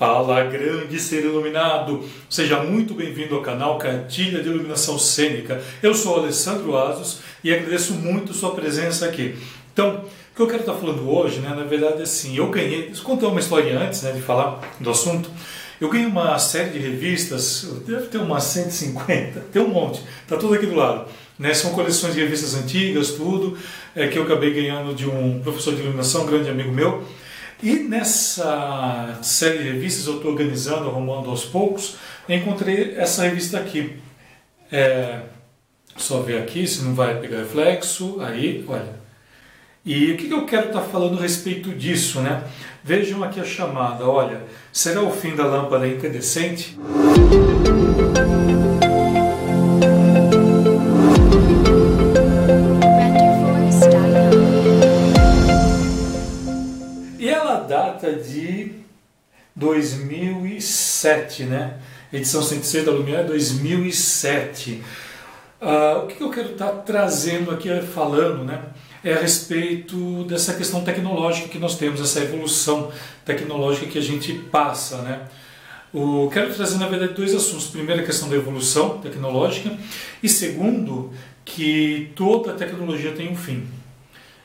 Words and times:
Fala, 0.00 0.44
grande 0.44 0.98
ser 0.98 1.26
iluminado! 1.26 2.02
Seja 2.30 2.62
muito 2.62 2.94
bem-vindo 2.94 3.34
ao 3.34 3.42
canal 3.42 3.76
Cartilha 3.76 4.42
de 4.42 4.48
Iluminação 4.48 4.98
Cênica. 4.98 5.60
Eu 5.82 5.92
sou 5.92 6.16
Alessandro 6.16 6.74
Asos 6.74 7.20
e 7.44 7.52
agradeço 7.52 7.92
muito 7.92 8.32
sua 8.32 8.54
presença 8.54 9.04
aqui. 9.04 9.36
Então, 9.74 9.96
o 9.96 10.34
que 10.34 10.40
eu 10.40 10.46
quero 10.46 10.60
estar 10.60 10.72
falando 10.72 11.06
hoje, 11.06 11.40
né, 11.40 11.50
na 11.50 11.64
verdade, 11.64 12.00
é 12.00 12.04
assim, 12.04 12.34
eu 12.34 12.48
ganhei, 12.48 12.90
eu 12.90 13.02
contar 13.02 13.28
uma 13.28 13.40
história 13.40 13.78
antes 13.78 14.00
né, 14.00 14.12
de 14.12 14.22
falar 14.22 14.62
do 14.80 14.88
assunto. 14.88 15.30
Eu 15.78 15.90
ganhei 15.90 16.06
uma 16.06 16.38
série 16.38 16.70
de 16.70 16.78
revistas, 16.78 17.70
deve 17.86 18.06
ter 18.06 18.16
umas 18.16 18.44
150, 18.44 19.48
tem 19.52 19.60
um 19.60 19.68
monte, 19.68 20.00
tá 20.26 20.38
tudo 20.38 20.54
aqui 20.54 20.64
do 20.64 20.76
lado. 20.76 21.10
Né, 21.38 21.52
são 21.52 21.72
coleções 21.72 22.14
de 22.14 22.20
revistas 22.20 22.54
antigas, 22.54 23.10
tudo, 23.10 23.58
é, 23.94 24.08
que 24.08 24.18
eu 24.18 24.22
acabei 24.22 24.50
ganhando 24.50 24.94
de 24.94 25.06
um 25.06 25.40
professor 25.40 25.74
de 25.74 25.82
iluminação, 25.82 26.22
um 26.22 26.26
grande 26.26 26.48
amigo 26.48 26.72
meu. 26.72 27.04
E 27.62 27.74
nessa 27.74 29.18
série 29.22 29.58
de 29.58 29.64
revistas 29.64 30.06
eu 30.06 30.16
estou 30.16 30.30
organizando, 30.30 30.88
arrumando 30.88 31.28
aos 31.28 31.44
poucos, 31.44 31.96
encontrei 32.28 32.94
essa 32.96 33.24
revista 33.24 33.58
aqui. 33.58 33.96
É, 34.72 35.20
só 35.96 36.20
ver 36.20 36.38
aqui 36.38 36.66
se 36.66 36.82
não 36.82 36.94
vai 36.94 37.18
pegar 37.20 37.38
reflexo. 37.38 38.20
Aí, 38.20 38.64
olha. 38.66 39.00
E 39.84 40.12
o 40.12 40.16
que 40.16 40.30
eu 40.30 40.46
quero 40.46 40.68
estar 40.68 40.80
tá 40.80 40.86
falando 40.86 41.18
a 41.18 41.22
respeito 41.22 41.70
disso, 41.70 42.20
né? 42.20 42.44
Vejam 42.82 43.22
aqui 43.22 43.40
a 43.40 43.44
chamada, 43.44 44.06
olha. 44.06 44.42
Será 44.72 45.02
o 45.02 45.10
fim 45.10 45.34
da 45.34 45.44
lâmpada 45.44 45.86
incandescente? 45.86 46.78
Data 58.00 58.12
de 58.14 58.72
2007, 59.54 61.44
né? 61.44 61.78
Edição 62.10 62.42
106 62.42 62.86
da 62.86 62.92
Lumière 62.92 63.26
2007. 63.26 64.82
Uh, 65.60 66.04
o 66.04 66.06
que 66.06 66.22
eu 66.22 66.30
quero 66.30 66.52
estar 66.52 66.68
trazendo 66.68 67.50
aqui, 67.50 67.68
falando, 67.82 68.42
né? 68.42 68.62
É 69.04 69.12
a 69.12 69.20
respeito 69.20 70.24
dessa 70.24 70.54
questão 70.54 70.82
tecnológica 70.82 71.48
que 71.48 71.58
nós 71.58 71.76
temos, 71.76 72.00
essa 72.00 72.20
evolução 72.20 72.90
tecnológica 73.24 73.86
que 73.86 73.98
a 73.98 74.02
gente 74.02 74.32
passa, 74.32 75.02
né? 75.02 75.20
O, 75.92 76.30
quero 76.32 76.54
trazer, 76.54 76.78
na 76.78 76.86
verdade, 76.86 77.12
dois 77.12 77.34
assuntos. 77.34 77.66
Primeiro, 77.66 78.00
a 78.00 78.04
questão 78.04 78.30
da 78.30 78.36
evolução 78.36 78.98
tecnológica, 78.98 79.76
e 80.22 80.28
segundo, 80.28 81.12
que 81.44 82.12
toda 82.14 82.54
tecnologia 82.54 83.12
tem 83.12 83.30
um 83.30 83.36
fim. 83.36 83.79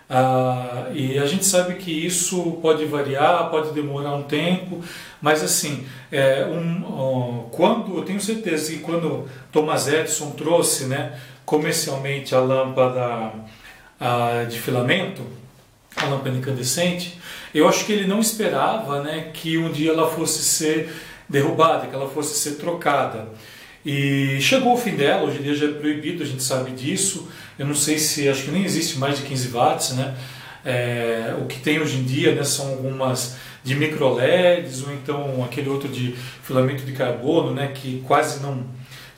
Ah, 0.09 0.87
e 0.93 1.17
a 1.17 1.25
gente 1.25 1.45
sabe 1.45 1.75
que 1.75 1.91
isso 1.91 2.59
pode 2.61 2.85
variar, 2.85 3.49
pode 3.49 3.71
demorar 3.73 4.13
um 4.13 4.23
tempo, 4.23 4.83
mas 5.19 5.43
assim, 5.43 5.85
é, 6.11 6.45
um, 6.45 7.47
quando 7.51 7.97
eu 7.97 8.03
tenho 8.03 8.21
certeza 8.21 8.71
que 8.71 8.79
quando 8.79 9.27
Thomas 9.51 9.87
Edison 9.87 10.31
trouxe 10.31 10.85
né, 10.85 11.19
comercialmente 11.43 12.35
a 12.35 12.39
lâmpada 12.39 13.31
a, 13.99 14.43
de 14.43 14.59
filamento, 14.59 15.23
a 15.95 16.05
lâmpada 16.05 16.37
incandescente, 16.37 17.19
eu 17.53 17.67
acho 17.67 17.85
que 17.85 17.91
ele 17.93 18.05
não 18.05 18.19
esperava 18.19 19.01
né, 19.01 19.31
que 19.33 19.57
um 19.57 19.71
dia 19.71 19.91
ela 19.91 20.07
fosse 20.07 20.43
ser 20.43 20.93
derrubada, 21.27 21.87
que 21.87 21.95
ela 21.95 22.09
fosse 22.09 22.37
ser 22.37 22.57
trocada. 22.57 23.27
E 23.85 24.41
chegou 24.41 24.73
o 24.73 24.77
fim 24.77 24.95
dela, 24.95 25.23
hoje 25.23 25.37
em 25.37 25.43
dia 25.43 25.53
já 25.53 25.67
é 25.67 25.71
proibido, 25.71 26.23
a 26.23 26.25
gente 26.25 26.41
sabe 26.41 26.71
disso. 26.71 27.29
Eu 27.57 27.67
não 27.67 27.75
sei 27.75 27.99
se, 27.99 28.27
acho 28.27 28.43
que 28.43 28.51
nem 28.51 28.65
existe 28.65 28.97
mais 28.97 29.17
de 29.17 29.23
15 29.23 29.47
watts, 29.49 29.91
né? 29.91 30.15
É, 30.65 31.35
o 31.39 31.45
que 31.45 31.59
tem 31.59 31.79
hoje 31.79 31.97
em 31.97 32.03
dia 32.03 32.33
né, 32.33 32.43
são 32.43 32.69
algumas 32.69 33.35
de 33.63 33.75
micro 33.75 34.15
LEDs 34.15 34.81
ou 34.81 34.91
então 34.91 35.43
aquele 35.43 35.69
outro 35.69 35.87
de 35.87 36.15
filamento 36.41 36.83
de 36.83 36.91
carbono, 36.93 37.53
né, 37.53 37.67
que 37.67 38.01
quase 38.07 38.41
não 38.41 38.65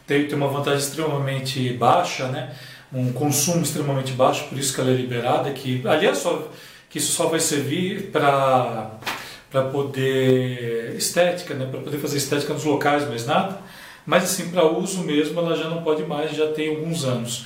tem, 0.06 0.28
tem 0.28 0.38
uma 0.38 0.50
vantagem 0.50 0.80
extremamente 0.80 1.72
baixa, 1.74 2.28
né, 2.28 2.54
um 2.92 3.14
consumo 3.14 3.62
extremamente 3.62 4.12
baixo, 4.12 4.46
por 4.50 4.58
isso 4.58 4.74
que 4.74 4.82
ela 4.82 4.90
é 4.90 4.94
liberada, 4.94 5.52
que 5.52 5.82
aliás 5.86 6.18
só, 6.18 6.52
que 6.90 6.98
isso 6.98 7.14
só 7.14 7.28
vai 7.28 7.40
servir 7.40 8.10
para 8.12 9.00
poder 9.72 10.96
estética, 10.98 11.54
né, 11.54 11.66
para 11.66 11.80
poder 11.80 11.98
fazer 11.98 12.18
estética 12.18 12.54
nos 12.54 12.66
locais, 12.66 13.08
mais 13.08 13.26
nada. 13.26 13.58
Mas 14.08 14.24
assim, 14.24 14.50
para 14.50 14.66
uso 14.66 15.04
mesmo, 15.04 15.38
ela 15.38 15.54
já 15.54 15.70
não 15.70 15.84
pode 15.84 16.04
mais, 16.04 16.32
já 16.32 16.48
tem 16.54 16.70
alguns 16.70 17.04
anos. 17.04 17.46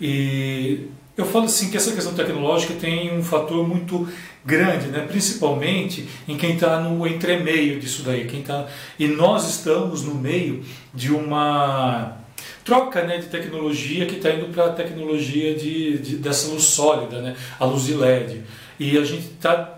E 0.00 0.86
eu 1.16 1.26
falo 1.26 1.46
assim 1.46 1.68
que 1.68 1.76
essa 1.76 1.92
questão 1.92 2.14
tecnológica 2.14 2.74
tem 2.74 3.12
um 3.12 3.24
fator 3.24 3.66
muito 3.66 4.08
grande, 4.44 4.86
né? 4.86 5.00
principalmente 5.00 6.06
em 6.28 6.36
quem 6.36 6.54
está 6.54 6.78
no 6.78 7.04
entremeio 7.08 7.80
disso 7.80 8.04
daí. 8.04 8.26
Quem 8.26 8.42
tá... 8.42 8.66
E 8.96 9.08
nós 9.08 9.48
estamos 9.50 10.04
no 10.04 10.14
meio 10.14 10.62
de 10.94 11.12
uma 11.12 12.18
troca 12.64 13.02
né, 13.02 13.18
de 13.18 13.26
tecnologia 13.26 14.06
que 14.06 14.16
está 14.16 14.30
indo 14.30 14.46
para 14.46 14.66
a 14.66 14.72
tecnologia 14.72 15.54
de, 15.54 15.98
de, 15.98 16.16
dessa 16.18 16.48
luz 16.48 16.64
sólida, 16.64 17.20
né? 17.20 17.36
a 17.58 17.64
luz 17.64 17.84
de 17.84 17.94
LED. 17.94 18.42
E 18.78 18.96
a 18.96 19.04
gente 19.04 19.26
está 19.26 19.75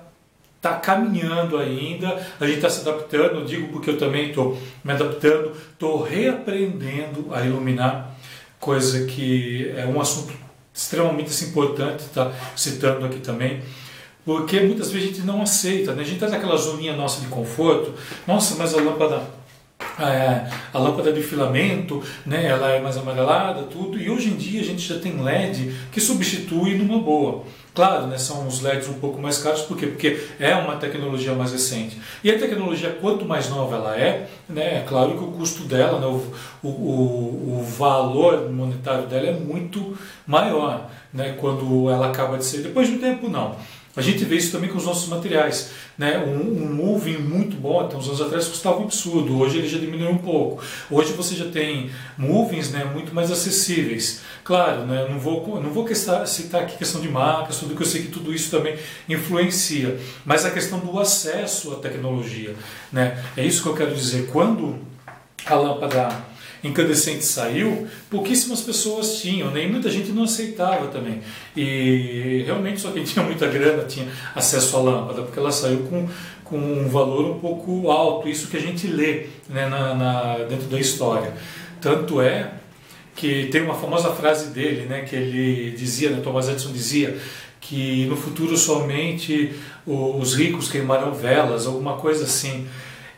está 0.59 0.75
caminhando 0.75 1.57
ainda, 1.57 2.21
a 2.39 2.45
gente 2.45 2.57
está 2.57 2.69
se 2.69 2.81
adaptando, 2.87 3.47
digo 3.47 3.69
porque 3.69 3.91
eu 3.91 3.97
também 3.97 4.31
estou 4.31 4.59
me 4.85 4.93
adaptando, 4.93 5.53
estou 5.73 6.03
reaprendendo 6.03 7.29
a 7.33 7.45
iluminar, 7.45 8.17
coisa 8.59 9.07
que 9.07 9.73
é 9.77 9.87
um 9.87 10.01
assunto 10.01 10.33
extremamente 10.75 11.31
assim, 11.31 11.51
importante, 11.51 12.01
está 12.01 12.33
citando 12.57 13.07
aqui 13.07 13.21
também, 13.21 13.63
porque 14.25 14.61
muitas 14.61 14.91
vezes 14.91 15.09
a 15.09 15.13
gente 15.13 15.27
não 15.27 15.41
aceita, 15.41 15.95
né? 15.95 16.03
a 16.03 16.05
gente 16.05 16.17
está 16.17 16.29
naquela 16.29 16.57
zoninha 16.57 16.97
nossa 16.97 17.21
de 17.21 17.29
conforto, 17.29 17.95
nossa, 18.27 18.57
mas 18.57 18.75
a 18.75 18.81
lâmpada 18.81 19.39
é, 19.99 20.49
a 20.73 20.79
lâmpada 20.79 21.13
de 21.13 21.23
filamento, 21.23 22.03
né, 22.27 22.47
ela 22.47 22.71
é 22.71 22.81
mais 22.81 22.97
amarelada, 22.97 23.63
tudo, 23.65 23.99
e 23.99 24.11
hoje 24.11 24.29
em 24.29 24.37
dia 24.37 24.61
a 24.61 24.65
gente 24.65 24.87
já 24.87 24.99
tem 24.99 25.21
LED 25.21 25.73
que 25.93 26.01
substitui 26.01 26.75
numa 26.75 26.99
boa. 27.01 27.45
Claro, 27.75 28.07
né, 28.07 28.19
são 28.19 28.47
os 28.47 28.61
LEDs 28.61 28.89
um 28.89 28.95
pouco 28.95 29.21
mais 29.21 29.39
caros, 29.39 29.63
por 29.63 29.77
quê? 29.77 29.87
Porque 29.87 30.21
é 30.41 30.55
uma 30.55 30.77
tecnologia 30.77 31.33
mais 31.35 31.53
recente. 31.53 32.01
E 32.25 32.31
a 32.31 32.39
tecnologia, 32.39 32.97
quanto 33.01 33.25
mais 33.25 33.49
nova 33.49 33.77
ela 33.77 33.97
é, 33.97 34.29
né, 34.49 34.79
é 34.79 34.85
claro 34.89 35.17
que 35.17 35.25
o 35.25 35.33
custo 35.33 35.65
dela, 35.65 36.01
né, 36.01 36.07
o, 36.07 36.67
o, 36.67 37.59
o 37.61 37.63
valor 37.63 38.51
monetário 38.51 39.07
dela 39.07 39.29
é 39.29 39.33
muito 39.33 39.97
maior 40.27 40.91
né, 41.13 41.37
quando 41.39 41.89
ela 41.91 42.09
acaba 42.09 42.37
de 42.39 42.45
ser. 42.45 42.63
Depois 42.63 42.89
de 42.89 42.95
um 42.95 42.99
tempo, 42.99 43.29
não. 43.29 43.57
A 43.99 44.01
gente 44.01 44.25
vê 44.25 44.37
isso 44.37 44.53
também 44.53 44.71
com 44.71 44.79
os 44.79 44.85
nossos 44.85 45.09
materiais. 45.09 45.73
Né? 45.99 46.19
Um, 46.19 46.63
um 46.63 46.73
moving 46.73 47.19
muito 47.19 47.57
bom, 47.57 47.81
até 47.81 47.97
uns 47.97 48.07
anos 48.07 48.21
atrás 48.21 48.47
custava 48.47 48.79
um 48.79 48.85
absurdo, 48.85 49.37
hoje 49.37 49.59
ele 49.59 49.69
já 49.69 49.79
diminuiu 49.79 50.11
um 50.11 50.19
pouco. 50.19 50.63
Hoje 50.89 51.13
você 51.13 51.35
já 51.35 51.47
tem 51.47 51.91
movings 52.17 52.71
né, 52.71 52.85
muito 52.85 53.13
mais 53.13 53.33
acessíveis. 53.33 54.21
Claro, 54.45 54.87
né, 54.87 55.09
não 55.11 55.19
vou, 55.19 55.61
não 55.61 55.71
vou 55.71 55.85
citar 55.93 56.63
aqui 56.63 56.79
questão 56.79 57.01
de 57.01 57.09
marcas, 57.09 57.59
tudo 57.59 57.75
que 57.75 57.83
eu 57.83 57.87
sei 57.87 58.03
que 58.03 58.09
tudo 58.09 58.33
isso 58.33 58.51
também 58.51 58.79
influencia, 59.09 59.99
mas 60.25 60.45
a 60.45 60.51
questão 60.51 60.79
do 60.79 60.97
acesso 61.01 61.73
à 61.73 61.77
tecnologia. 61.77 62.55
Né? 62.93 63.21
É 63.37 63.45
isso 63.45 63.65
que 63.65 63.69
eu 63.69 63.75
quero 63.75 63.93
dizer. 63.93 64.29
Quando 64.31 64.79
a 65.45 65.55
lâmpada 65.57 66.28
incandescente 66.63 67.25
saiu, 67.25 67.87
pouquíssimas 68.11 68.61
pessoas 68.61 69.21
tinham, 69.21 69.51
nem 69.51 69.71
muita 69.71 69.91
gente 69.91 70.11
não 70.11 70.25
aceitava 70.25 70.89
também. 70.89 71.21
E 71.57 72.43
realmente 72.47 72.81
só 72.81 72.91
quem 72.91 73.05
tinha 73.05 73.25
muita 73.25 73.47
grana 73.47 73.85
tinha 73.85 74.09
acesso 74.35 74.77
à 74.77 74.81
lâmpada, 74.81 75.23
porque 75.23 75.39
ela 75.39 75.53
saiu 75.53 75.81
com, 75.91 76.09
com 76.45 76.59
um 76.59 76.89
valor 76.89 77.31
um 77.31 77.39
pouco 77.39 77.91
alto, 77.91 78.29
isso 78.29 78.49
que 78.49 78.57
a 78.57 78.61
gente 78.61 78.87
lê 78.87 79.27
né, 79.49 79.69
na, 79.69 79.95
na, 79.95 80.39
dentro 80.49 80.67
da 80.67 80.79
história. 80.79 81.33
Tanto 81.81 82.21
é 82.21 82.53
que 83.15 83.47
tem 83.47 83.63
uma 83.63 83.75
famosa 83.75 84.11
frase 84.11 84.51
dele, 84.51 84.87
né, 84.87 85.03
que 85.03 85.17
ele 85.17 85.73
dizia, 85.73 86.11
né, 86.11 86.21
Thomas 86.23 86.49
Edison 86.49 86.73
dizia, 86.73 87.19
que 87.61 88.07
no 88.07 88.17
futuro 88.17 88.57
somente 88.57 89.53
os 89.85 90.35
ricos 90.35 90.71
queimarão 90.71 91.13
velas, 91.13 91.67
alguma 91.67 91.97
coisa 91.97 92.25
assim. 92.25 92.67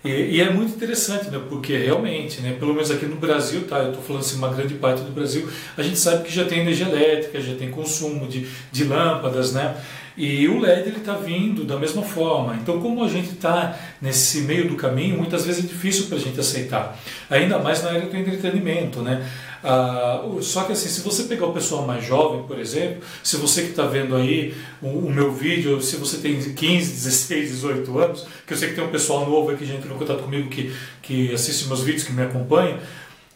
E, 0.02 0.08
e, 0.08 0.40
é 0.40 0.50
muito 0.50 0.74
interessante, 0.74 1.28
né? 1.28 1.40
Porque 1.48 1.76
realmente, 1.76 2.40
né? 2.40 2.56
Pelo 2.58 2.72
menos 2.72 2.90
aqui 2.90 3.04
no 3.04 3.16
Brasil, 3.16 3.66
tá? 3.68 3.78
Eu 3.80 3.88
estou 3.90 4.02
falando 4.02 4.22
assim, 4.22 4.36
uma 4.36 4.48
grande 4.48 4.74
parte 4.74 5.02
do 5.02 5.12
Brasil, 5.12 5.46
a 5.76 5.82
gente 5.82 5.98
sabe 5.98 6.24
que 6.24 6.32
já 6.32 6.44
tem 6.44 6.60
energia 6.60 6.86
elétrica, 6.86 7.40
já 7.40 7.54
tem 7.54 7.70
consumo 7.70 8.26
de, 8.26 8.48
de 8.72 8.84
lâmpadas, 8.84 9.52
né? 9.52 9.76
E 10.16 10.46
o 10.48 10.58
LED 10.58 10.88
ele 10.88 10.98
está 10.98 11.14
vindo 11.14 11.64
da 11.64 11.78
mesma 11.78 12.02
forma. 12.02 12.56
Então, 12.56 12.80
como 12.80 13.04
a 13.04 13.08
gente 13.08 13.30
está 13.30 13.78
nesse 14.00 14.42
meio 14.42 14.68
do 14.68 14.76
caminho, 14.76 15.16
muitas 15.16 15.46
vezes 15.46 15.64
é 15.64 15.68
difícil 15.68 16.06
para 16.06 16.16
a 16.16 16.20
gente 16.20 16.38
aceitar. 16.38 16.98
Ainda 17.28 17.58
mais 17.58 17.82
na 17.82 17.90
área 17.90 18.02
do 18.02 18.16
entretenimento, 18.16 19.02
né? 19.02 19.26
Ah, 19.62 20.22
só 20.40 20.64
que 20.64 20.72
assim, 20.72 20.88
se 20.88 21.02
você 21.02 21.24
pegar 21.24 21.46
o 21.46 21.52
pessoal 21.52 21.86
mais 21.86 22.04
jovem, 22.04 22.44
por 22.44 22.58
exemplo, 22.58 23.02
se 23.22 23.36
você 23.36 23.62
que 23.62 23.70
está 23.70 23.84
vendo 23.84 24.16
aí 24.16 24.54
o, 24.80 24.88
o, 24.88 25.10
meu 25.10 25.30
vídeo, 25.32 25.80
se 25.82 25.96
você 25.96 26.16
tem 26.16 26.40
15, 26.40 26.92
16, 26.92 27.50
18 27.50 27.98
anos, 27.98 28.26
que 28.46 28.54
eu 28.54 28.56
sei 28.56 28.70
que 28.70 28.74
tem 28.74 28.84
um 28.84 28.90
pessoal 28.90 29.28
novo 29.28 29.50
aqui 29.50 29.60
que 29.60 29.66
já 29.66 29.74
entrou 29.74 29.94
em 29.94 29.98
contato 29.98 30.22
comigo 30.22 30.48
que, 30.48 30.74
que 31.02 31.32
assiste 31.34 31.66
meus 31.66 31.82
vídeos, 31.82 32.04
que 32.04 32.12
me 32.12 32.22
acompanha, 32.22 32.78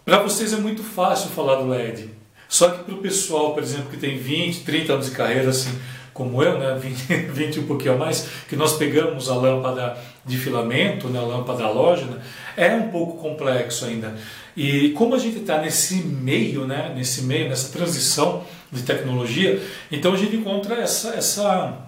para 0.05 0.23
vocês 0.23 0.53
é 0.53 0.57
muito 0.57 0.83
fácil 0.83 1.29
falar 1.31 1.57
do 1.57 1.69
LED. 1.69 2.09
Só 2.49 2.71
que 2.71 2.85
para 2.85 2.95
o 2.95 2.99
pessoal, 2.99 3.53
por 3.53 3.63
exemplo, 3.63 3.91
que 3.91 3.97
tem 3.97 4.17
20, 4.17 4.65
30 4.65 4.93
anos 4.93 5.07
de 5.07 5.13
carreira, 5.13 5.51
assim, 5.51 5.71
como 6.15 6.43
eu, 6.43 6.59
né, 6.59 6.75
20, 6.81 7.33
20 7.33 7.61
um 7.61 7.67
pouquinho 7.67 7.95
a 7.95 7.97
mais, 7.99 8.29
que 8.49 8.57
nós 8.57 8.79
pegamos 8.79 9.29
a 9.29 9.35
lâmpada 9.35 9.99
de 10.25 10.39
filamento, 10.39 11.09
né, 11.09 11.19
a 11.19 11.23
lâmpada 11.23 11.65
halógena, 11.65 12.23
é 12.57 12.75
um 12.75 12.89
pouco 12.89 13.19
complexo 13.19 13.85
ainda. 13.85 14.15
E 14.57 14.91
como 14.91 15.15
a 15.15 15.19
gente 15.19 15.39
está 15.39 15.61
nesse 15.61 15.97
meio, 15.97 16.67
né, 16.67 16.93
nesse 16.97 17.23
meio, 17.23 17.49
nessa 17.49 17.71
transição 17.77 18.45
de 18.71 18.83
tecnologia, 18.83 19.61
então 19.91 20.15
a 20.15 20.17
gente 20.17 20.37
encontra 20.37 20.77
essa, 20.77 21.11
essa, 21.11 21.79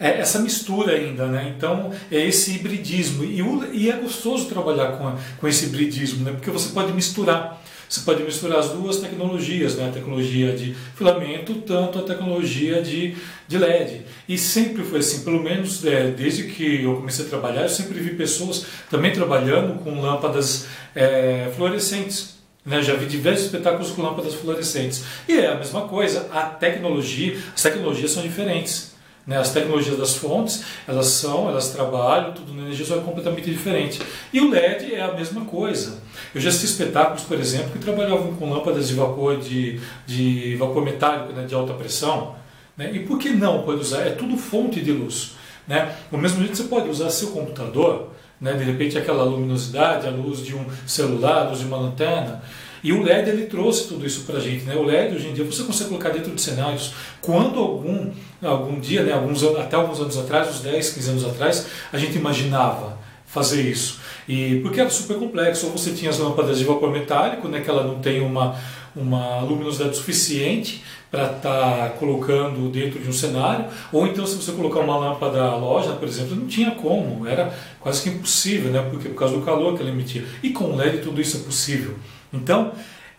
é, 0.00 0.18
essa 0.18 0.38
mistura 0.38 0.94
ainda, 0.94 1.26
né? 1.26 1.54
Então 1.56 1.92
é 2.10 2.18
esse 2.18 2.54
hibridismo 2.54 3.24
e, 3.24 3.42
o, 3.42 3.72
e 3.72 3.90
é 3.90 3.96
gostoso 3.96 4.46
trabalhar 4.46 4.92
com, 4.92 5.14
com 5.38 5.48
esse 5.48 5.66
hibridismo, 5.66 6.24
né? 6.24 6.32
Porque 6.32 6.50
você 6.50 6.70
pode 6.70 6.92
misturar. 6.92 7.62
Você 7.94 8.00
pode 8.00 8.24
misturar 8.24 8.58
as 8.58 8.70
duas 8.70 8.96
tecnologias, 8.96 9.76
né? 9.76 9.88
a 9.88 9.92
tecnologia 9.92 10.52
de 10.52 10.74
filamento, 10.96 11.54
tanto 11.60 12.00
a 12.00 12.02
tecnologia 12.02 12.82
de, 12.82 13.14
de 13.46 13.56
LED. 13.56 14.02
E 14.28 14.36
sempre 14.36 14.82
foi 14.82 14.98
assim, 14.98 15.22
pelo 15.22 15.40
menos 15.40 15.84
é, 15.84 16.08
desde 16.08 16.42
que 16.42 16.82
eu 16.82 16.96
comecei 16.96 17.24
a 17.24 17.28
trabalhar, 17.28 17.62
eu 17.62 17.68
sempre 17.68 18.00
vi 18.00 18.16
pessoas 18.16 18.66
também 18.90 19.12
trabalhando 19.12 19.78
com 19.78 20.00
lâmpadas 20.00 20.66
é, 20.92 21.52
fluorescentes. 21.54 22.34
Né? 22.66 22.82
Já 22.82 22.94
vi 22.94 23.06
diversos 23.06 23.44
espetáculos 23.44 23.92
com 23.92 24.02
lâmpadas 24.02 24.34
fluorescentes. 24.34 25.04
E 25.28 25.38
é 25.38 25.52
a 25.52 25.54
mesma 25.54 25.82
coisa, 25.82 26.28
a 26.32 26.46
tecnologia, 26.46 27.38
as 27.54 27.62
tecnologias 27.62 28.10
são 28.10 28.24
diferentes. 28.24 28.93
Né? 29.26 29.38
As 29.38 29.52
tecnologias 29.52 29.96
das 29.96 30.16
fontes, 30.16 30.64
elas 30.86 31.06
são, 31.06 31.48
elas 31.48 31.70
trabalham, 31.70 32.32
tudo 32.32 32.52
na 32.52 32.62
energia 32.62 32.84
só 32.84 32.96
é 32.96 33.00
completamente 33.00 33.50
diferente. 33.50 34.00
E 34.32 34.40
o 34.40 34.50
LED 34.50 34.94
é 34.94 35.02
a 35.02 35.12
mesma 35.12 35.44
coisa. 35.44 36.02
Eu 36.34 36.40
já 36.40 36.50
assisti 36.50 36.66
espetáculos, 36.66 37.22
por 37.22 37.38
exemplo, 37.38 37.70
que 37.70 37.78
trabalhavam 37.78 38.34
com 38.34 38.50
lâmpadas 38.50 38.88
de 38.88 38.94
vapor, 38.94 39.38
de, 39.38 39.80
de 40.06 40.56
vapor 40.56 40.84
metálico, 40.84 41.32
né? 41.32 41.44
de 41.46 41.54
alta 41.54 41.72
pressão. 41.72 42.34
Né? 42.76 42.90
E 42.92 43.00
por 43.00 43.18
que 43.18 43.30
não 43.30 43.62
pode 43.62 43.80
usar? 43.80 44.02
É 44.02 44.10
tudo 44.10 44.36
fonte 44.36 44.80
de 44.80 44.92
luz. 44.92 45.32
Né? 45.66 45.96
Do 46.10 46.18
mesmo 46.18 46.40
jeito 46.40 46.56
você 46.56 46.64
pode 46.64 46.88
usar 46.90 47.08
seu 47.08 47.28
computador, 47.28 48.10
né? 48.38 48.52
de 48.52 48.64
repente 48.64 48.98
aquela 48.98 49.24
luminosidade, 49.24 50.06
a 50.06 50.10
luz 50.10 50.44
de 50.44 50.54
um 50.54 50.66
celular, 50.86 51.46
a 51.46 51.48
luz 51.48 51.60
de 51.60 51.64
uma 51.64 51.78
lanterna, 51.78 52.42
e 52.84 52.92
o 52.92 53.02
LED 53.02 53.30
ele 53.30 53.46
trouxe 53.46 53.88
tudo 53.88 54.06
isso 54.06 54.24
para 54.24 54.36
a 54.36 54.40
gente. 54.40 54.64
Né? 54.64 54.76
O 54.76 54.82
LED 54.82 55.16
hoje 55.16 55.28
em 55.28 55.32
dia 55.32 55.42
você 55.42 55.62
consegue 55.62 55.88
colocar 55.88 56.10
dentro 56.10 56.34
de 56.34 56.42
cenários. 56.42 56.92
Quando 57.22 57.58
algum, 57.58 58.10
algum 58.42 58.78
dia, 58.78 59.02
né, 59.02 59.12
alguns, 59.12 59.42
até 59.42 59.74
alguns 59.74 59.98
anos 60.00 60.18
atrás, 60.18 60.50
uns 60.50 60.60
10, 60.60 60.90
15 60.90 61.10
anos 61.10 61.24
atrás, 61.24 61.66
a 61.90 61.96
gente 61.96 62.18
imaginava 62.18 62.98
fazer 63.24 63.62
isso. 63.62 64.00
E 64.28 64.60
porque 64.60 64.82
era 64.82 64.90
super 64.90 65.16
complexo. 65.16 65.64
Ou 65.64 65.72
você 65.72 65.92
tinha 65.92 66.10
as 66.10 66.18
lâmpadas 66.18 66.58
de 66.58 66.64
vapor 66.64 66.90
metálico, 66.92 67.48
né, 67.48 67.62
que 67.62 67.70
ela 67.70 67.84
não 67.84 68.00
tem 68.00 68.20
uma, 68.20 68.54
uma 68.94 69.40
luminosidade 69.40 69.96
suficiente 69.96 70.84
para 71.10 71.24
estar 71.24 71.40
tá 71.40 71.88
colocando 71.98 72.68
dentro 72.70 72.98
de 72.98 73.08
um 73.08 73.12
cenário, 73.12 73.66
ou 73.92 74.04
então 74.04 74.26
se 74.26 74.34
você 74.34 74.50
colocar 74.50 74.80
uma 74.80 74.98
lâmpada 74.98 75.54
loja, 75.54 75.92
por 75.92 76.08
exemplo, 76.08 76.34
não 76.34 76.48
tinha 76.48 76.72
como, 76.72 77.24
era 77.24 77.54
quase 77.78 78.02
que 78.02 78.08
impossível, 78.08 78.72
né? 78.72 78.84
porque 78.90 79.08
por 79.08 79.14
causa 79.14 79.36
do 79.36 79.42
calor 79.42 79.76
que 79.76 79.80
ela 79.80 79.90
emitia. 79.90 80.24
E 80.42 80.50
com 80.50 80.74
LED 80.74 80.98
tudo 80.98 81.20
isso 81.20 81.36
é 81.36 81.40
possível. 81.40 81.94
Então, 82.34 82.72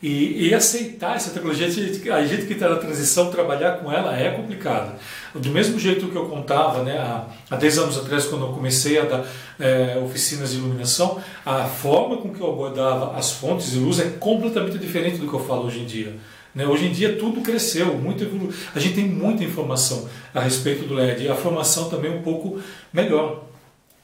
e, 0.04 0.50
e, 0.50 0.54
aceitar 0.54 1.16
essa 1.16 1.32
tecnologia, 1.32 1.66
a 1.66 1.70
gente 2.26 2.46
que 2.46 2.54
está 2.54 2.70
na 2.70 2.76
transição, 2.76 3.32
trabalhar 3.32 3.78
com 3.78 3.92
ela 3.92 4.16
é 4.16 4.30
complicado. 4.30 5.00
Do 5.34 5.50
mesmo 5.50 5.80
jeito 5.80 6.10
que 6.10 6.16
eu 6.16 6.26
contava 6.26 6.84
né, 6.84 6.98
há, 6.98 7.26
há 7.50 7.56
10 7.56 7.78
anos 7.80 7.98
atrás, 7.98 8.26
quando 8.26 8.46
eu 8.46 8.54
comecei 8.54 9.00
a 9.00 9.06
dar 9.06 9.26
é, 9.60 9.98
oficinas 10.06 10.52
de 10.52 10.58
iluminação, 10.58 11.20
a 11.46 11.64
forma 11.64 12.18
com 12.18 12.30
que 12.30 12.40
eu 12.40 12.52
abordava 12.52 13.18
as 13.18 13.32
fontes 13.32 13.72
de 13.72 13.80
luz 13.80 14.00
é 14.00 14.10
completamente 14.20 14.78
diferente 14.78 15.18
do 15.18 15.28
que 15.28 15.34
eu 15.34 15.44
falo 15.44 15.66
hoje 15.66 15.80
em 15.80 15.86
dia. 15.86 16.16
Né? 16.54 16.68
Hoje 16.68 16.86
em 16.86 16.92
dia 16.92 17.18
tudo 17.18 17.42
cresceu, 17.42 17.98
muito 17.98 18.24
evolu... 18.24 18.54
a 18.76 18.80
gente 18.80 18.96
tem 18.96 19.06
muita 19.06 19.44
informação 19.44 20.08
a 20.34 20.40
respeito 20.40 20.86
do 20.86 20.94
LED 20.94 21.24
e 21.24 21.30
a 21.30 21.36
formação 21.36 21.90
também 21.90 22.12
um 22.12 22.22
pouco 22.22 22.60
melhor. 22.94 23.44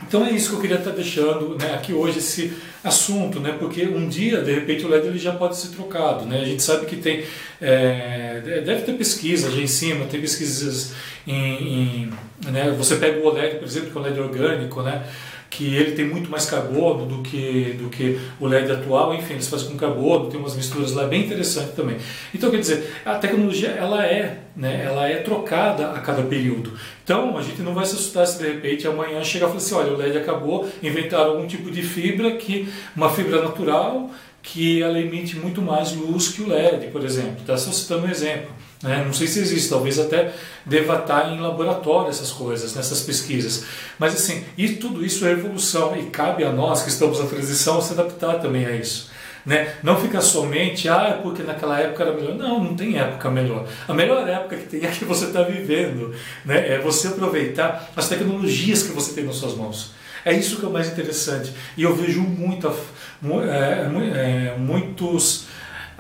Então 0.08 0.26
é 0.26 0.32
isso 0.32 0.50
que 0.50 0.56
eu 0.56 0.62
queria 0.62 0.78
estar 0.78 0.92
deixando 0.92 1.58
né, 1.58 1.74
aqui 1.76 1.94
hoje, 1.94 2.20
esse 2.20 2.54
assunto, 2.84 3.40
né, 3.40 3.56
porque 3.60 3.86
um 3.86 4.08
dia, 4.08 4.42
de 4.42 4.54
repente, 4.54 4.86
o 4.86 4.90
LED 4.90 5.08
ele 5.08 5.20
já 5.20 5.34
pode 5.34 5.58
ser 5.58 5.70
trocado. 5.70 6.26
Né? 6.26 6.42
A 6.42 6.46
gente 6.46 6.64
sabe 6.64 6.86
que 6.86 6.98
tem, 6.98 7.24
é, 7.62 8.42
deve 8.66 8.82
ter 8.82 8.94
pesquisas 8.94 9.54
em 9.56 9.68
cima, 9.68 10.06
tem 10.06 10.20
pesquisas 10.20 10.94
em, 11.28 12.04
em 12.04 12.14
né, 12.52 12.74
você 12.78 12.96
pega 12.96 13.20
o 13.20 13.26
OLED, 13.26 13.58
por 13.58 13.68
exemplo, 13.68 13.92
que 13.92 13.98
é 13.98 14.02
o 14.02 14.04
LED 14.04 14.20
orgânico, 14.20 14.82
né, 14.82 15.04
que 15.52 15.76
ele 15.76 15.92
tem 15.92 16.06
muito 16.06 16.32
mais 16.32 16.46
carbono 16.46 17.06
do 17.06 17.22
que, 17.22 17.76
do 17.78 17.90
que 17.90 18.18
o 18.40 18.48
LED 18.48 18.72
atual, 18.72 19.14
enfim, 19.14 19.34
eles 19.34 19.50
fazem 19.50 19.68
com 19.68 19.76
carbono, 19.76 20.30
tem 20.30 20.40
umas 20.40 20.56
misturas 20.56 20.94
lá 20.94 21.06
bem 21.06 21.26
interessantes 21.26 21.76
também. 21.76 21.98
Então, 22.34 22.50
quer 22.50 22.60
dizer, 22.60 22.90
a 23.06 23.16
tecnologia 23.16 23.68
ela 23.68 24.06
é, 24.06 24.40
né, 24.56 24.82
ela 24.86 25.10
é 25.10 25.18
trocada 25.18 25.92
a 25.92 26.00
cada 26.00 26.24
período. 26.24 26.72
Então, 27.04 27.38
a 27.38 27.42
gente 27.42 27.62
não 27.62 27.74
vai 27.74 27.86
se 27.86 27.96
assustar 27.96 28.26
se 28.26 28.40
de 28.42 28.48
repente 28.48 28.88
amanhã 28.88 29.22
chegar 29.26 29.48
e 29.48 29.50
falar 29.50 29.58
assim, 29.58 29.76
olha, 29.76 29.94
o 29.94 29.98
LED 29.98 30.20
acabou, 30.20 30.70
inventaram 30.82 31.32
algum 31.32 31.46
tipo 31.46 31.70
de 31.70 31.84
fibra, 31.84 32.32
que 32.38 32.72
uma 32.96 33.10
fibra 33.10 33.42
natural, 33.42 34.10
que 34.42 34.82
ela 34.82 35.00
emite 35.00 35.36
muito 35.36 35.62
mais 35.62 35.94
luz 35.94 36.30
que 36.30 36.42
o 36.42 36.48
LED, 36.48 36.88
por 36.88 37.04
exemplo. 37.04 37.44
Tá 37.46 37.58
só 37.58 37.74
citando 37.74 38.08
um 38.08 38.10
exemplo. 38.10 38.50
Né? 38.84 39.04
Não 39.06 39.14
sei 39.14 39.28
se 39.28 39.40
existe, 39.40 39.70
talvez 39.70 40.00
até 40.00 40.34
deva 40.66 40.96
estar 40.96 41.32
em 41.32 41.40
laboratório 41.40 42.10
essas 42.10 42.32
coisas, 42.32 42.76
nessas 42.76 43.02
pesquisas. 43.02 43.66
Mas 44.00 44.16
assim, 44.16 44.44
e 44.58 44.70
tudo 44.70 45.06
isso 45.06 45.26
é 45.26 45.32
evolução 45.32 45.96
e 45.96 46.08
cabe 46.08 46.44
a 46.44 46.52
nós 46.52 46.82
que 46.82 46.90
estamos 46.90 47.20
na 47.20 47.26
transição 47.26 47.82
se 47.82 47.94
adaptar 47.94 48.40
também 48.40 48.66
a 48.66 48.72
isso. 48.72 49.12
Né? 49.46 49.74
Não 49.82 50.00
fica 50.00 50.22
somente, 50.22 50.88
ah, 50.88 51.08
é 51.10 51.22
porque 51.22 51.42
naquela 51.44 51.80
época 51.80 52.04
era 52.04 52.14
melhor. 52.14 52.36
Não, 52.36 52.64
não 52.64 52.76
tem 52.76 52.98
época 52.98 53.30
melhor. 53.30 53.68
A 53.88 53.94
melhor 53.94 54.28
época 54.28 54.58
que 54.58 54.68
tem 54.68 54.86
é 54.86 54.90
a 54.90 54.92
que 54.92 55.06
você 55.06 55.26
está 55.26 55.42
vivendo. 55.44 56.14
Né? 56.46 56.76
É 56.76 56.80
você 56.80 57.08
aproveitar 57.08 57.92
as 57.96 58.08
tecnologias 58.08 58.84
que 58.84 58.92
você 58.92 59.14
tem 59.14 59.24
nas 59.24 59.36
suas 59.36 59.56
mãos. 59.56 59.94
É 60.24 60.34
isso 60.34 60.58
que 60.58 60.66
é 60.66 60.68
o 60.68 60.72
mais 60.72 60.88
interessante. 60.88 61.52
E 61.76 61.84
eu 61.84 61.96
vejo 61.96 62.22
muita, 62.22 62.72
é, 63.50 63.88
é, 64.16 64.56
muitos 64.58 65.48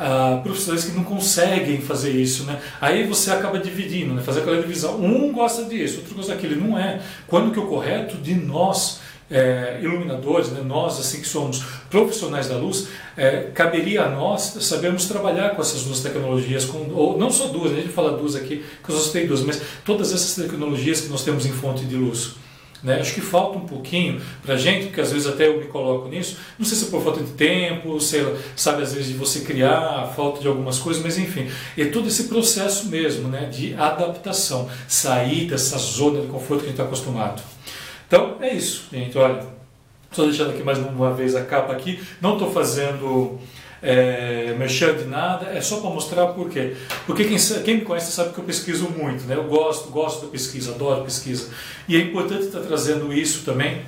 uh, 0.01 0.41
professores 0.41 0.85
que 0.85 0.91
não 0.93 1.03
conseguem 1.03 1.79
fazer 1.79 2.11
isso, 2.11 2.43
né? 2.45 2.59
Aí 2.81 3.05
você 3.05 3.31
acaba 3.31 3.59
dividindo, 3.59 4.13
né? 4.13 4.21
Fazer 4.21 4.41
aquela 4.41 4.59
divisão. 4.59 4.99
Um 4.99 5.31
gosta 5.31 5.65
disso, 5.65 5.99
outro 5.99 6.15
gosta 6.15 6.33
daquele. 6.33 6.55
Não 6.55 6.77
é. 6.77 6.99
Quando 7.27 7.51
que 7.51 7.59
o 7.59 7.67
correto 7.67 8.17
de 8.17 8.33
nós 8.33 8.99
é, 9.29 9.79
iluminadores, 9.81 10.49
né, 10.49 10.61
nós 10.61 10.99
assim 10.99 11.21
que 11.21 11.27
somos 11.27 11.63
profissionais 11.89 12.49
da 12.49 12.57
luz, 12.57 12.89
é, 13.15 13.49
caberia 13.53 14.03
a 14.03 14.09
nós 14.09 14.57
sabermos 14.59 15.05
trabalhar 15.05 15.51
com 15.51 15.61
essas 15.61 15.83
duas 15.83 16.01
tecnologias, 16.01 16.65
com, 16.65 16.89
ou 16.93 17.17
não 17.17 17.29
só 17.29 17.47
duas, 17.47 17.71
a 17.71 17.75
gente 17.75 17.89
fala 17.89 18.17
duas 18.17 18.35
aqui, 18.35 18.65
que 18.83 18.91
eu 18.91 18.95
só 18.95 19.03
citei 19.03 19.25
duas, 19.25 19.41
mas 19.41 19.61
todas 19.85 20.13
essas 20.13 20.35
tecnologias 20.35 20.99
que 21.01 21.07
nós 21.07 21.23
temos 21.23 21.45
em 21.45 21.51
fonte 21.51 21.85
de 21.85 21.95
luz. 21.95 22.35
Né? 22.83 22.99
Acho 22.99 23.13
que 23.13 23.21
falta 23.21 23.57
um 23.57 23.65
pouquinho 23.65 24.19
para 24.41 24.55
a 24.55 24.57
gente, 24.57 24.87
porque 24.87 25.01
às 25.01 25.11
vezes 25.11 25.27
até 25.27 25.47
eu 25.47 25.59
me 25.59 25.65
coloco 25.65 26.07
nisso, 26.07 26.37
não 26.57 26.65
sei 26.65 26.75
se 26.75 26.85
é 26.85 26.89
por 26.89 27.03
falta 27.03 27.21
de 27.21 27.31
tempo, 27.33 27.99
sei 27.99 28.23
lá, 28.23 28.35
sabe, 28.55 28.81
às 28.81 28.93
vezes 28.93 29.09
de 29.09 29.13
você 29.13 29.41
criar, 29.41 30.11
falta 30.15 30.41
de 30.41 30.47
algumas 30.47 30.79
coisas, 30.79 31.03
mas 31.03 31.17
enfim, 31.17 31.47
é 31.77 31.85
todo 31.85 32.07
esse 32.07 32.23
processo 32.23 32.87
mesmo 32.87 33.27
né, 33.27 33.45
de 33.45 33.75
adaptação, 33.75 34.67
sair 34.87 35.45
dessa 35.45 35.77
zona 35.77 36.21
de 36.21 36.27
conforto 36.27 36.61
que 36.61 36.65
a 36.65 36.69
gente 36.69 36.79
está 36.79 36.83
acostumado. 36.83 37.41
Então 38.07 38.37
é 38.41 38.53
isso, 38.53 38.85
gente, 38.91 39.15
olha, 39.17 39.45
só 40.11 40.23
deixando 40.25 40.49
aqui 40.49 40.63
mais 40.63 40.79
uma 40.79 41.13
vez 41.13 41.35
a 41.35 41.45
capa 41.45 41.71
aqui, 41.71 42.01
não 42.19 42.33
estou 42.33 42.51
fazendo 42.51 43.39
é, 43.81 44.55
mexer 44.57 44.95
de 44.95 45.05
nada, 45.05 45.47
é 45.47 45.61
só 45.61 45.79
para 45.79 45.89
mostrar 45.89 46.27
por 46.27 46.49
quê. 46.49 46.75
Porque 47.05 47.25
quem, 47.25 47.37
quem, 47.63 47.75
me 47.75 47.81
conhece 47.81 48.11
sabe 48.11 48.33
que 48.33 48.39
eu 48.39 48.43
pesquiso 48.43 48.89
muito, 48.89 49.23
né? 49.25 49.35
eu 49.35 49.45
gosto, 49.45 49.89
gosto 49.89 50.25
da 50.25 50.31
pesquisa, 50.31 50.71
adoro 50.71 51.03
pesquisa. 51.03 51.49
E 51.87 51.95
é 51.95 51.99
importante 51.99 52.45
estar 52.45 52.61
trazendo 52.61 53.11
isso 53.13 53.43
também 53.43 53.81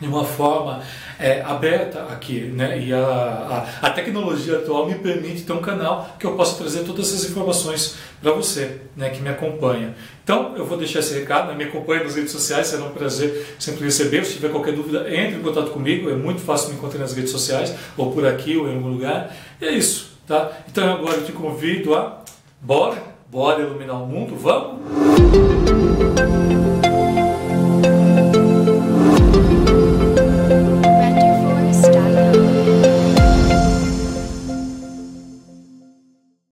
de 0.00 0.06
uma 0.06 0.24
forma 0.24 0.82
é, 1.18 1.42
aberta 1.42 2.04
aqui, 2.04 2.40
né? 2.40 2.80
E 2.80 2.92
a, 2.92 3.66
a, 3.82 3.86
a, 3.86 3.90
tecnologia 3.90 4.56
atual 4.56 4.86
me 4.86 4.94
permite 4.94 5.42
ter 5.42 5.52
um 5.52 5.60
canal 5.60 6.16
que 6.18 6.26
eu 6.26 6.32
possa 6.32 6.56
trazer 6.56 6.84
todas 6.84 7.08
essas 7.08 7.30
informações 7.30 7.96
para 8.22 8.32
você, 8.32 8.78
né? 8.96 9.10
Que 9.10 9.20
me 9.20 9.28
acompanha. 9.28 9.94
Então, 10.24 10.56
eu 10.56 10.64
vou 10.64 10.78
deixar 10.78 11.00
esse 11.00 11.12
recado, 11.12 11.48
né? 11.48 11.54
me 11.54 11.64
acompanhe 11.64 12.02
nas 12.02 12.14
redes 12.14 12.32
sociais, 12.32 12.68
será 12.68 12.84
um 12.84 12.90
prazer 12.90 13.56
sempre 13.58 13.84
receber. 13.84 14.24
Se 14.24 14.34
tiver 14.34 14.50
qualquer 14.50 14.72
dúvida, 14.72 15.06
entre 15.12 15.36
em 15.38 15.42
contato 15.42 15.70
comigo, 15.70 16.08
é 16.08 16.14
muito 16.14 16.40
fácil 16.40 16.70
me 16.70 16.76
encontrar 16.76 17.00
nas 17.00 17.12
redes 17.12 17.30
sociais, 17.30 17.74
ou 17.96 18.10
por 18.12 18.26
aqui, 18.26 18.56
ou 18.56 18.68
em 18.68 18.76
algum 18.76 18.88
lugar. 18.88 19.36
E 19.60 19.66
é 19.66 19.72
isso, 19.72 20.12
tá? 20.26 20.50
Então 20.68 20.90
agora 20.94 21.16
eu 21.16 21.24
te 21.24 21.32
convido 21.32 21.94
a, 21.94 22.22
bora, 22.60 23.02
bora 23.28 23.60
iluminar 23.60 24.02
o 24.02 24.06
mundo, 24.06 24.36
vamos? 24.36 24.80